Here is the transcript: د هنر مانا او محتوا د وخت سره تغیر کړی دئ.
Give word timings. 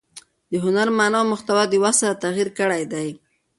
د 0.51 0.53
هنر 0.65 0.87
مانا 0.97 1.17
او 1.21 1.25
محتوا 1.31 1.63
د 1.69 1.73
وخت 1.83 1.97
سره 2.01 2.21
تغیر 2.23 2.49
کړی 2.59 2.83
دئ. 2.91 3.09